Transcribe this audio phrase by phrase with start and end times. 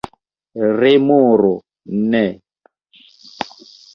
[0.79, 1.51] Remoro:
[2.13, 2.23] "Ne!"